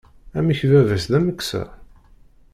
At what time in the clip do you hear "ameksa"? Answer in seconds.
1.17-1.63